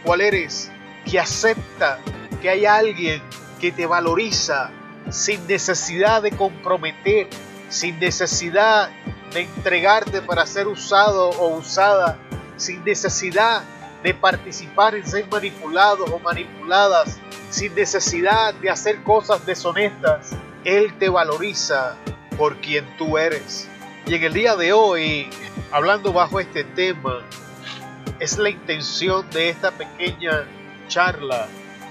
cual 0.05 0.21
eres, 0.21 0.70
que 1.05 1.19
acepta 1.19 1.99
que 2.41 2.51
hay 2.51 2.67
alguien 2.67 3.23
que 3.61 3.73
te 3.73 3.87
valoriza 3.87 4.71
sin 5.11 5.47
necesidad 5.47 6.23
de 6.23 6.33
comprometer, 6.33 7.29
sin 7.69 7.99
necesidad 7.99 8.91
de 9.33 9.43
entregarte 9.43 10.23
para 10.23 10.47
ser 10.47 10.67
usado 10.67 11.31
o 11.31 11.57
usada, 11.57 12.19
sin 12.57 12.85
necesidad 12.85 13.63
de 14.03 14.15
participar 14.15 14.95
en 14.95 15.07
ser 15.07 15.27
manipulados 15.31 16.11
o 16.11 16.19
manipuladas, 16.19 17.19
sin 17.51 17.75
necesidad 17.75 18.55
de 18.55 18.71
hacer 18.71 19.03
cosas 19.03 19.45
deshonestas. 19.45 20.31
Él 20.65 20.95
te 20.99 21.09
valoriza 21.09 21.97
por 22.37 22.57
quien 22.61 22.87
tú 22.97 23.19
eres. 23.19 23.69
Y 24.07 24.15
en 24.15 24.25
el 24.25 24.33
día 24.33 24.57
de 24.57 24.73
hoy, 24.73 25.29
hablando 25.71 26.13
bajo 26.13 26.41
este 26.41 26.65
tema, 26.65 27.21
es 28.19 28.39
la 28.39 28.51
intención 28.51 29.29
de 29.31 29.51
esta 29.51 29.71
pequeña 29.71 30.47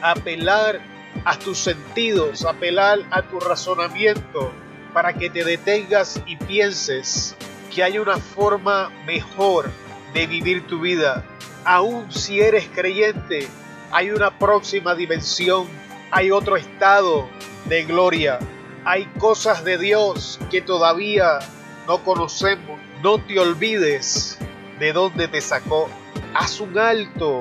apelar 0.02 0.80
a 1.26 1.38
tus 1.38 1.58
sentidos, 1.58 2.46
apelar 2.46 3.00
a 3.12 3.22
tu 3.24 3.40
razonamiento 3.40 4.52
para 4.94 5.14
que 5.14 5.30
te 5.30 5.44
detengas 5.44 6.22
y 6.26 6.36
pienses 6.36 7.36
que 7.74 7.84
hay 7.84 8.00
una 8.00 8.18
forma 8.18 8.90
mejor 9.06 9.70
de 10.14 10.28
vivir 10.28 10.66
tu 10.68 10.82
vida. 10.82 11.24
Aún 11.66 12.12
si 12.12 12.40
eres 12.40 12.68
creyente, 12.74 13.48
hay 13.92 14.12
una 14.12 14.38
próxima 14.38 14.96
dimensión, 14.96 15.68
hay 16.12 16.32
otro 16.32 16.58
estado 16.58 17.30
de 17.66 17.84
gloria, 17.84 18.40
hay 18.86 19.06
cosas 19.20 19.64
de 19.64 19.78
Dios 19.78 20.40
que 20.50 20.62
todavía 20.62 21.40
no 21.88 22.04
conocemos. 22.04 22.80
No 23.04 23.18
te 23.20 23.40
olvides 23.40 24.38
de 24.80 24.94
dónde 24.94 25.28
te 25.28 25.42
sacó. 25.42 25.90
Haz 26.34 26.60
un 26.60 26.78
alto 26.78 27.40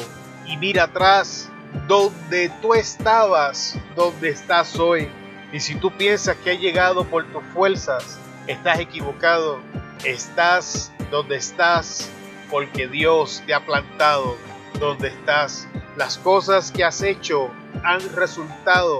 y 0.48 0.56
mira 0.56 0.84
atrás 0.84 1.50
donde 1.86 2.50
tú 2.62 2.74
estabas, 2.74 3.78
donde 3.94 4.30
estás 4.30 4.78
hoy. 4.78 5.08
Y 5.52 5.60
si 5.60 5.74
tú 5.74 5.90
piensas 5.96 6.36
que 6.38 6.52
has 6.52 6.58
llegado 6.58 7.04
por 7.04 7.26
tus 7.26 7.44
fuerzas, 7.52 8.18
estás 8.46 8.80
equivocado. 8.80 9.60
Estás 10.04 10.92
donde 11.10 11.36
estás 11.36 12.10
porque 12.50 12.88
Dios 12.88 13.42
te 13.46 13.54
ha 13.54 13.64
plantado 13.64 14.36
donde 14.80 15.08
estás. 15.08 15.68
Las 15.96 16.18
cosas 16.18 16.72
que 16.72 16.84
has 16.84 17.02
hecho 17.02 17.50
han 17.84 18.00
resultado 18.14 18.98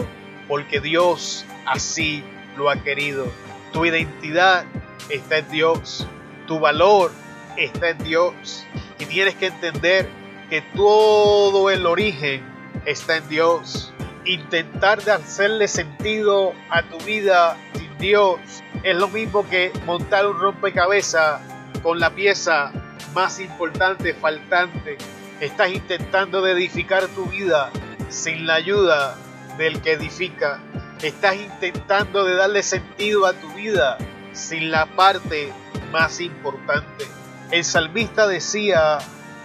porque 0.49 0.81
Dios 0.81 1.47
así 1.67 2.23
lo 2.57 2.69
ha 2.69 2.77
querido. 2.83 3.27
Tu 3.73 3.87
identidad 3.87 4.65
está 5.09 5.39
en 5.39 5.49
Dios. 5.51 6.07
Tu 6.47 6.59
valor 6.59 7.11
está 7.57 7.91
en 7.91 7.99
Dios. 7.99 8.65
Y 8.99 9.07
tienes 9.07 9.35
que 9.37 9.47
entender 9.47 10.09
que 10.49 10.63
todo 10.75 11.71
el 11.71 11.87
origen 11.87 12.43
está 12.85 13.17
en 13.17 13.29
Dios. 13.29 13.93
Intentar 14.25 15.03
de 15.03 15.13
hacerle 15.13 15.69
sentido 15.69 16.53
a 16.71 16.83
tu 16.83 16.99
vida 17.05 17.57
sin 17.75 17.99
Dios 17.99 18.41
es 18.83 18.97
lo 18.97 19.09
mismo 19.09 19.49
que 19.49 19.73
montar 19.85 20.27
un 20.27 20.39
rompecabezas 20.39 21.41
con 21.83 21.99
la 22.01 22.11
pieza 22.11 22.73
más 23.15 23.41
importante 23.41 24.15
faltante. 24.15 24.99
Estás 25.41 25.71
intentando 25.71 26.43
de 26.43 26.53
edificar 26.53 27.07
tu 27.09 27.27
vida 27.27 27.71
sin 28.09 28.47
la 28.47 28.55
ayuda 28.55 29.17
del 29.57 29.81
que 29.83 29.93
edifica. 29.93 30.61
Estás 31.03 31.37
intentando 31.37 32.25
de 32.25 32.35
darle 32.35 32.63
sentido 32.63 33.27
a 33.27 33.33
tu 33.33 33.49
vida 33.55 33.99
sin 34.33 34.71
la 34.71 34.87
parte 34.87 35.53
más 35.93 36.21
importante. 36.21 37.07
El 37.51 37.65
salmista 37.65 38.27
decía 38.27 38.99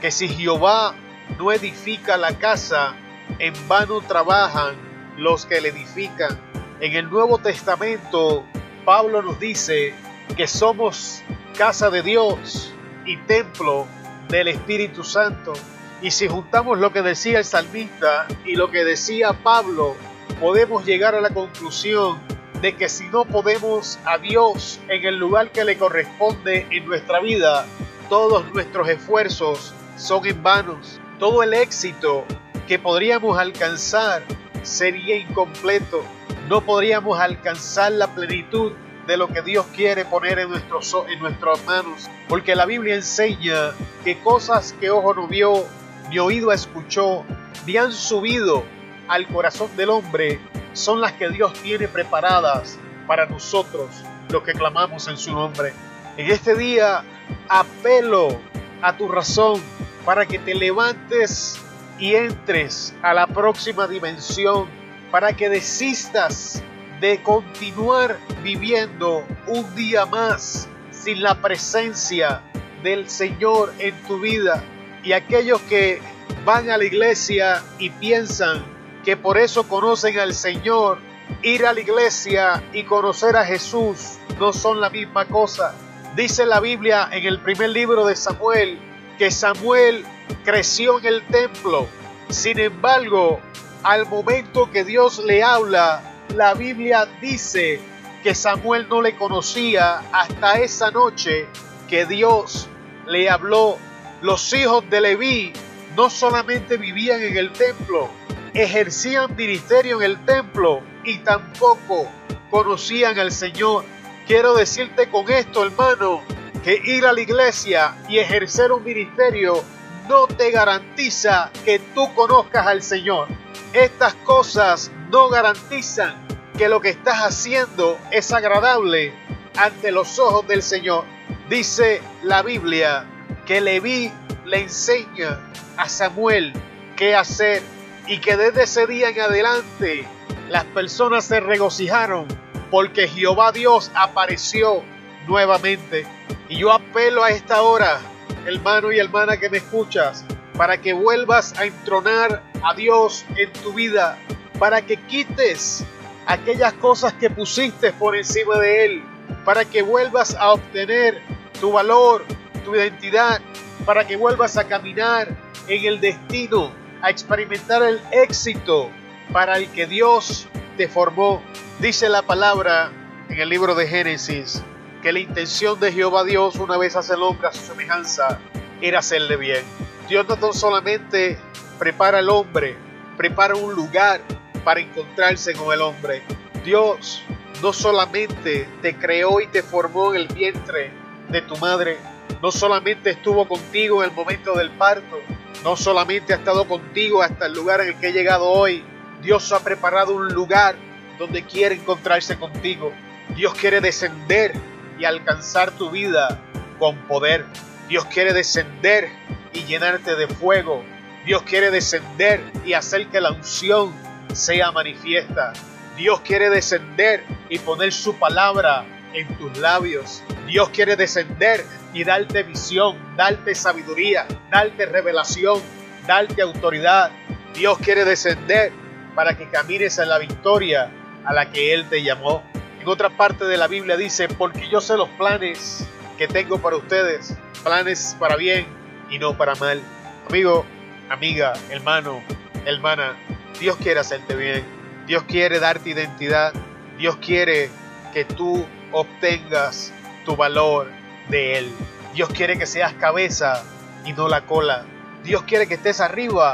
que 0.04 0.12
si 0.12 0.28
Jehová 0.28 0.96
no 1.40 1.54
edifica 1.54 2.18
la 2.18 2.38
casa, 2.38 2.94
en 3.40 3.54
vano 3.70 4.02
trabajan 4.02 4.76
los 5.16 5.46
que 5.46 5.62
le 5.62 5.70
edifican. 5.70 6.38
En 6.82 6.92
el 6.98 7.10
Nuevo 7.10 7.38
Testamento, 7.38 8.44
Pablo 8.84 9.22
nos 9.22 9.40
dice 9.40 9.96
que 10.36 10.46
somos 10.46 11.22
casa 11.58 11.90
de 11.90 12.02
Dios 12.02 12.74
y 13.06 13.16
templo 13.16 13.88
del 14.28 14.50
Espíritu 14.50 15.06
Santo. 15.06 15.54
Y 16.02 16.12
si 16.12 16.28
juntamos 16.28 16.80
lo 16.80 16.92
que 16.92 17.02
decía 17.02 17.38
el 17.38 17.46
salmista 17.46 18.28
y 18.44 18.58
lo 18.58 18.72
que 18.72 18.84
decía 18.84 19.32
Pablo, 19.32 19.96
podemos 20.42 20.86
llegar 20.86 21.16
a 21.16 21.22
la 21.22 21.30
conclusión 21.30 22.20
de 22.60 22.76
que 22.76 22.90
si 22.90 23.08
no 23.08 23.24
podemos 23.24 23.98
a 24.04 24.18
Dios 24.18 24.82
en 24.90 25.06
el 25.06 25.16
lugar 25.16 25.54
que 25.54 25.64
le 25.64 25.78
corresponde 25.78 26.68
en 26.72 26.86
nuestra 26.88 27.22
vida, 27.22 27.66
todos 28.10 28.52
nuestros 28.52 28.90
esfuerzos 28.90 29.74
son 29.98 30.26
en 30.26 30.42
vanos. 30.44 31.00
Todo 31.20 31.44
el 31.44 31.54
éxito 31.54 32.26
que 32.68 32.80
podríamos 32.80 33.38
alcanzar 33.38 34.24
sería 34.64 35.18
incompleto. 35.18 36.04
No 36.50 36.62
podríamos 36.62 37.20
alcanzar 37.20 37.92
la 37.92 38.08
plenitud 38.08 38.74
de 39.08 39.18
lo 39.18 39.28
que 39.28 39.42
Dios 39.42 39.66
quiere 39.76 40.06
poner 40.06 40.40
en, 40.40 40.50
nuestros, 40.50 40.96
en 41.10 41.20
nuestras 41.20 41.64
manos. 41.66 42.10
Porque 42.28 42.56
la 42.56 42.66
Biblia 42.66 42.96
enseña 42.96 43.72
que 44.04 44.20
cosas 44.20 44.74
que 44.80 44.90
ojo 44.90 45.14
no 45.14 45.28
vio, 45.28 45.66
ni 46.10 46.20
oído 46.20 46.52
escuchó, 46.52 47.24
ni 47.66 47.78
han 47.78 47.92
subido 47.92 48.64
al 49.08 49.28
corazón 49.28 49.76
del 49.76 49.90
hombre, 49.90 50.40
son 50.74 51.02
las 51.02 51.14
que 51.14 51.30
Dios 51.30 51.54
tiene 51.62 51.88
preparadas 51.88 52.78
para 53.06 53.26
nosotros, 53.26 53.90
los 54.30 54.44
que 54.44 54.54
clamamos 54.54 55.08
en 55.08 55.18
su 55.18 55.32
nombre. 55.34 55.74
En 56.18 56.32
este 56.32 56.56
día 56.56 57.04
apelo 57.50 58.40
a 58.84 58.98
tu 58.98 59.08
razón 59.08 59.62
para 60.06 60.26
que 60.26 60.38
te 60.38 60.54
levantes 60.54 61.60
y 61.98 62.16
entres 62.16 62.94
a 63.02 63.14
la 63.14 63.28
próxima 63.28 63.88
dimensión, 63.88 64.68
para 65.10 65.34
que 65.34 65.50
desistas 65.50 66.62
de 67.00 67.24
continuar 67.24 68.20
viviendo 68.44 69.26
un 69.48 69.76
día 69.76 70.06
más 70.06 70.68
sin 70.92 71.22
la 71.22 71.36
presencia 71.36 72.42
del 72.84 73.10
Señor 73.10 73.74
en 73.80 73.96
tu 74.04 74.20
vida. 74.20 74.64
Y 75.04 75.14
aquellos 75.14 75.62
que 75.62 76.02
van 76.46 76.70
a 76.70 76.78
la 76.78 76.86
iglesia 76.86 77.64
y 77.80 77.90
piensan 77.90 78.64
que 79.04 79.18
por 79.18 79.38
eso 79.38 79.68
conocen 79.68 80.20
al 80.20 80.34
Señor, 80.34 80.98
ir 81.42 81.66
a 81.66 81.74
la 81.74 81.80
iglesia 81.80 82.64
y 82.74 82.84
conocer 82.84 83.36
a 83.36 83.46
Jesús 83.46 84.18
no 84.40 84.52
son 84.52 84.82
la 84.82 84.90
misma 84.90 85.26
cosa. 85.26 85.74
Dice 86.16 86.46
la 86.46 86.60
Biblia 86.60 87.10
en 87.12 87.26
el 87.26 87.40
primer 87.40 87.72
libro 87.72 88.06
de 88.06 88.16
Samuel 88.16 88.78
que 89.18 89.32
Samuel 89.32 90.06
creció 90.46 91.00
en 91.00 91.06
el 91.06 91.26
templo. 91.26 91.88
Sin 92.30 92.60
embargo, 92.60 93.40
al 93.82 94.06
momento 94.06 94.70
que 94.72 94.84
Dios 94.84 95.18
le 95.26 95.42
habla, 95.42 96.04
la 96.36 96.54
Biblia 96.54 97.08
dice 97.20 97.80
que 98.22 98.36
Samuel 98.36 98.88
no 98.90 99.02
le 99.02 99.16
conocía 99.16 100.04
hasta 100.12 100.60
esa 100.60 100.92
noche 100.92 101.48
que 101.90 102.06
Dios 102.06 102.68
le 103.08 103.28
habló. 103.28 103.80
Los 104.22 104.54
hijos 104.54 104.88
de 104.92 105.02
Leví 105.02 105.52
no 105.98 106.12
solamente 106.12 106.78
vivían 106.78 107.24
en 107.24 107.38
el 107.38 107.52
templo, 107.52 108.08
ejercían 108.54 109.36
ministerio 109.36 110.00
en 110.00 110.12
el 110.12 110.26
templo 110.26 110.82
y 111.04 111.18
tampoco 111.20 112.08
conocían 112.52 113.18
al 113.18 113.32
Señor. 113.32 113.84
Quiero 114.28 114.54
decirte 114.54 115.10
con 115.10 115.30
esto, 115.30 115.66
hermano, 115.66 116.22
que 116.64 116.82
ir 116.86 117.06
a 117.06 117.12
la 117.12 117.20
iglesia 117.20 117.96
y 118.08 118.20
ejercer 118.20 118.72
un 118.72 118.84
ministerio 118.84 119.62
no 120.08 120.28
te 120.28 120.50
garantiza 120.52 121.52
que 121.66 121.80
tú 121.80 122.14
conozcas 122.16 122.66
al 122.66 122.82
Señor. 122.84 123.28
Estas 123.74 124.14
cosas 124.16 124.92
no 125.12 125.28
garantizan 125.28 126.16
que 126.58 126.70
lo 126.70 126.80
que 126.80 126.90
estás 126.90 127.20
haciendo 127.20 127.98
es 128.12 128.32
agradable 128.32 129.14
ante 129.58 129.92
los 129.92 130.18
ojos 130.20 130.48
del 130.48 130.64
Señor. 130.64 131.04
Dice 131.50 132.02
la 132.24 132.44
Biblia 132.44 133.06
que 133.46 133.60
Leví 133.60 134.10
le 134.46 134.62
enseña 134.62 135.40
a 135.76 135.90
Samuel 135.90 136.54
qué 136.96 137.14
hacer 137.14 137.62
y 138.08 138.20
que 138.20 138.38
desde 138.38 138.64
ese 138.64 138.88
día 138.88 139.10
en 139.10 139.20
adelante 139.20 140.06
las 140.50 140.64
personas 140.66 141.26
se 141.26 141.42
regocijaron 141.42 142.28
porque 142.74 143.08
Jehová 143.08 143.52
Dios 143.52 143.92
apareció 143.94 144.82
nuevamente. 145.28 146.08
Y 146.50 146.58
yo 146.58 146.72
apelo 146.72 147.24
a 147.24 147.30
esta 147.30 147.62
hora, 147.62 148.00
hermano 148.48 148.92
y 148.92 148.98
hermana 148.98 149.38
que 149.38 149.48
me 149.48 149.58
escuchas, 149.58 150.26
para 150.58 150.82
que 150.82 150.92
vuelvas 150.92 151.54
a 151.60 151.66
entronar 151.66 152.42
a 152.64 152.74
Dios 152.74 153.26
en 153.38 153.54
tu 153.54 153.74
vida, 153.74 154.18
para 154.58 154.82
que 154.82 154.98
quites 154.98 155.86
aquellas 156.26 156.74
cosas 156.74 157.14
que 157.14 157.30
pusiste 157.30 157.94
por 157.94 158.16
encima 158.16 158.58
de 158.58 158.86
Él, 158.86 159.04
para 159.46 159.66
que 159.66 159.84
vuelvas 159.84 160.34
a 160.34 160.54
obtener 160.54 161.22
tu 161.62 161.74
valor, 161.74 162.26
tu 162.66 162.76
identidad, 162.76 163.40
para 163.86 164.08
que 164.08 164.16
vuelvas 164.16 164.58
a 164.58 164.68
caminar 164.68 165.28
en 165.68 165.86
el 165.86 166.02
destino, 166.02 166.72
a 167.04 167.12
experimentar 167.12 167.84
el 167.84 168.02
éxito 168.12 168.90
para 169.32 169.58
el 169.58 169.70
que 169.70 169.86
Dios 169.86 170.48
te 170.78 170.88
formó. 170.88 171.42
Dice 171.80 172.10
la 172.10 172.22
palabra 172.22 172.92
en 173.30 173.40
el 173.40 173.50
libro 173.50 173.76
de 173.76 173.88
Génesis 173.88 174.62
que 175.02 175.12
la 175.12 175.20
intención 175.20 175.80
de 175.80 175.92
Jehová 175.92 176.24
Dios 176.24 176.56
una 176.56 176.78
vez 176.78 176.96
hace 176.96 177.14
el 177.14 177.24
hombre 177.24 177.48
a 177.48 177.52
su 177.52 177.62
semejanza 177.62 178.40
era 178.82 179.00
hacerle 179.00 179.38
bien. 179.38 179.64
Dios 180.08 180.26
no 180.40 180.54
solamente 180.54 181.38
prepara 181.80 182.20
al 182.20 182.30
hombre, 182.30 182.76
prepara 183.18 183.56
un 183.56 183.74
lugar 183.74 184.22
para 184.64 184.80
encontrarse 184.80 185.54
con 185.54 185.74
el 185.74 185.82
hombre. 185.82 186.24
Dios 186.64 187.24
no 187.62 187.74
solamente 187.74 188.68
te 188.82 188.96
creó 188.96 189.42
y 189.42 189.48
te 189.48 189.64
formó 189.64 190.14
en 190.14 190.22
el 190.22 190.28
vientre 190.28 190.92
de 191.30 191.42
tu 191.42 191.58
madre, 191.58 191.98
no 192.42 192.52
solamente 192.52 193.12
estuvo 193.12 193.48
contigo 193.48 194.04
en 194.04 194.10
el 194.10 194.16
momento 194.16 194.54
del 194.54 194.70
parto, 194.72 195.20
no 195.64 195.76
solamente 195.76 196.34
ha 196.34 196.38
estado 196.38 196.68
contigo 196.68 197.22
hasta 197.22 197.46
el 197.46 197.54
lugar 197.54 197.82
en 197.82 197.90
el 197.90 197.96
que 197.96 198.10
he 198.10 198.14
llegado 198.14 198.50
hoy, 198.50 198.84
Dios 199.24 199.54
ha 199.54 199.64
preparado 199.64 200.14
un 200.14 200.28
lugar 200.34 200.76
donde 201.18 201.44
quiere 201.44 201.76
encontrarse 201.76 202.38
contigo. 202.38 202.92
Dios 203.36 203.54
quiere 203.54 203.80
descender 203.80 204.52
y 205.00 205.06
alcanzar 205.06 205.72
tu 205.72 205.90
vida 205.90 206.42
con 206.78 206.98
poder. 207.08 207.46
Dios 207.88 208.06
quiere 208.06 208.34
descender 208.34 209.10
y 209.54 209.64
llenarte 209.64 210.16
de 210.16 210.28
fuego. 210.28 210.84
Dios 211.26 211.44
quiere 211.44 211.72
descender 211.72 212.42
y 212.66 212.74
hacer 212.74 213.08
que 213.08 213.22
la 213.22 213.32
unción 213.32 213.94
sea 214.34 214.74
manifiesta. 214.74 215.54
Dios 215.96 216.20
quiere 216.22 216.50
descender 216.50 217.24
y 217.48 217.60
poner 217.60 217.94
su 217.94 218.16
palabra 218.16 218.84
en 219.14 219.38
tus 219.38 219.58
labios. 219.58 220.22
Dios 220.48 220.70
quiere 220.70 220.98
descender 220.98 221.64
y 221.94 222.04
darte 222.04 222.44
visión, 222.44 222.98
darte 223.16 223.56
sabiduría, 223.56 224.28
darte 224.52 224.86
revelación, 224.86 225.62
darte 226.06 226.42
autoridad. 226.42 227.12
Dios 227.54 227.78
quiere 227.78 228.04
descender 228.04 228.83
para 229.16 229.38
que 229.38 229.50
camines 229.50 229.98
en 229.98 230.10
la 230.10 230.18
victoria 230.18 230.92
a 231.26 231.34
la 231.34 231.52
que 231.52 231.74
Él 231.74 231.88
te 231.90 232.04
llamó. 232.04 232.44
En 232.82 232.88
otra 232.88 233.10
parte 233.10 233.46
de 233.46 233.58
la 233.58 233.68
Biblia 233.68 233.96
dice, 233.98 234.28
porque 234.28 234.70
yo 234.70 234.82
sé 234.82 234.98
los 234.98 235.10
planes 235.10 235.88
que 236.18 236.28
tengo 236.28 236.60
para 236.60 236.76
ustedes, 236.76 237.36
planes 237.64 238.16
para 238.20 238.36
bien 238.36 238.66
y 239.10 239.20
no 239.20 239.38
para 239.38 239.56
mal. 239.56 239.82
Amigo, 240.28 240.66
amiga, 241.10 241.54
hermano, 241.70 242.22
hermana, 242.66 243.16
Dios 243.60 243.78
quiere 243.78 244.00
hacerte 244.00 244.36
bien. 244.36 244.64
Dios 245.08 245.24
quiere 245.24 245.60
darte 245.60 245.90
identidad. 245.90 246.54
Dios 246.98 247.18
quiere 247.18 247.70
que 248.14 248.26
tú 248.26 248.66
obtengas 248.92 249.92
tu 250.26 250.36
valor 250.36 250.88
de 251.30 251.58
Él. 251.58 251.72
Dios 252.14 252.30
quiere 252.30 252.58
que 252.58 252.66
seas 252.66 252.94
cabeza 252.94 253.64
y 254.06 254.14
no 254.14 254.28
la 254.28 254.46
cola. 254.46 254.86
Dios 255.24 255.44
quiere 255.44 255.68
que 255.68 255.76
estés 255.76 256.00
arriba 256.02 256.54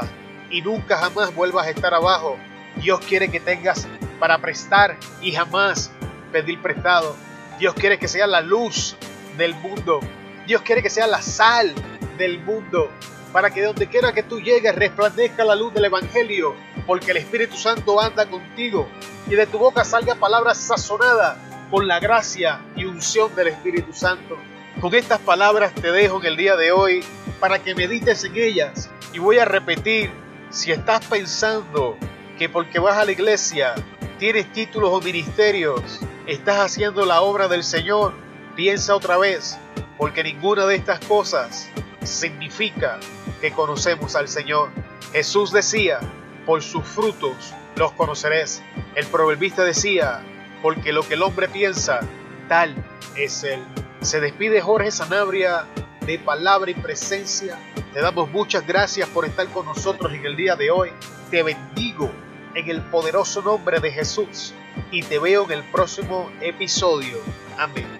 y 0.50 0.62
nunca 0.62 0.96
jamás 0.96 1.34
vuelvas 1.34 1.66
a 1.66 1.70
estar 1.70 1.94
abajo. 1.94 2.38
Dios 2.76 3.00
quiere 3.00 3.30
que 3.30 3.40
tengas 3.40 3.86
para 4.18 4.38
prestar 4.38 4.96
y 5.20 5.32
jamás 5.32 5.90
pedir 6.32 6.60
prestado. 6.60 7.16
Dios 7.58 7.74
quiere 7.74 7.98
que 7.98 8.08
seas 8.08 8.28
la 8.28 8.40
luz 8.40 8.96
del 9.36 9.54
mundo. 9.54 10.00
Dios 10.46 10.62
quiere 10.62 10.82
que 10.82 10.90
seas 10.90 11.08
la 11.08 11.22
sal 11.22 11.74
del 12.16 12.40
mundo. 12.40 12.90
Para 13.32 13.50
que 13.50 13.62
donde 13.62 13.86
quiera 13.86 14.12
que 14.12 14.22
tú 14.22 14.40
llegues 14.40 14.74
resplandezca 14.74 15.44
la 15.44 15.54
luz 15.54 15.72
del 15.74 15.84
Evangelio. 15.84 16.54
Porque 16.86 17.10
el 17.10 17.18
Espíritu 17.18 17.56
Santo 17.56 18.00
anda 18.00 18.26
contigo. 18.26 18.88
Y 19.26 19.34
de 19.34 19.46
tu 19.46 19.58
boca 19.58 19.84
salga 19.84 20.14
palabras 20.14 20.58
sazonadas 20.58 21.36
con 21.70 21.86
la 21.86 22.00
gracia 22.00 22.60
y 22.76 22.84
unción 22.84 23.34
del 23.36 23.48
Espíritu 23.48 23.92
Santo. 23.92 24.36
Con 24.80 24.94
estas 24.94 25.20
palabras 25.20 25.74
te 25.74 25.92
dejo 25.92 26.20
en 26.20 26.26
el 26.26 26.36
día 26.36 26.56
de 26.56 26.72
hoy 26.72 27.04
para 27.38 27.58
que 27.58 27.74
medites 27.74 28.24
en 28.24 28.36
ellas. 28.36 28.90
Y 29.12 29.18
voy 29.18 29.38
a 29.38 29.44
repetir, 29.44 30.10
si 30.50 30.72
estás 30.72 31.04
pensando 31.06 31.96
que 32.40 32.48
porque 32.48 32.78
vas 32.78 32.96
a 32.96 33.04
la 33.04 33.12
iglesia 33.12 33.74
tienes 34.18 34.50
títulos 34.50 34.88
o 34.94 35.02
ministerios, 35.02 36.00
estás 36.26 36.60
haciendo 36.60 37.04
la 37.04 37.20
obra 37.20 37.48
del 37.48 37.62
Señor, 37.62 38.14
piensa 38.56 38.96
otra 38.96 39.18
vez, 39.18 39.58
porque 39.98 40.24
ninguna 40.24 40.64
de 40.64 40.76
estas 40.76 41.00
cosas 41.00 41.68
significa 42.02 42.98
que 43.42 43.52
conocemos 43.52 44.16
al 44.16 44.26
Señor. 44.26 44.70
Jesús 45.12 45.52
decía, 45.52 46.00
por 46.46 46.62
sus 46.62 46.82
frutos 46.82 47.52
los 47.76 47.92
conoceréis. 47.92 48.62
El 48.94 49.06
proverbista 49.08 49.62
decía, 49.62 50.22
porque 50.62 50.94
lo 50.94 51.02
que 51.02 51.14
el 51.14 51.22
hombre 51.22 51.46
piensa, 51.46 52.00
tal 52.48 52.74
es 53.16 53.44
él. 53.44 53.62
Se 54.00 54.18
despide 54.18 54.62
Jorge 54.62 54.90
Sanabria 54.90 55.66
de 56.06 56.18
palabra 56.18 56.70
y 56.70 56.74
presencia. 56.74 57.58
Te 57.92 58.00
damos 58.00 58.30
muchas 58.30 58.66
gracias 58.66 59.10
por 59.10 59.26
estar 59.26 59.46
con 59.48 59.66
nosotros 59.66 60.10
en 60.14 60.24
el 60.24 60.36
día 60.36 60.56
de 60.56 60.70
hoy. 60.70 60.90
Te 61.30 61.42
bendigo 61.42 62.10
en 62.54 62.68
el 62.68 62.82
poderoso 62.82 63.42
nombre 63.42 63.80
de 63.80 63.90
Jesús 63.90 64.54
y 64.90 65.02
te 65.02 65.18
veo 65.18 65.44
en 65.44 65.52
el 65.52 65.64
próximo 65.64 66.30
episodio. 66.40 67.18
Amén. 67.58 67.98